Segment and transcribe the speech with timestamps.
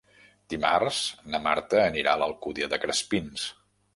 [0.53, 1.01] Dimarts
[1.33, 3.47] na Marta anirà a l'Alcúdia de Crespins.